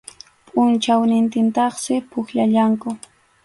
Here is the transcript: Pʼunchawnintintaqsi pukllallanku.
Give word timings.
Pʼunchawnintintaqsi 0.47 1.95
pukllallanku. 2.11 2.89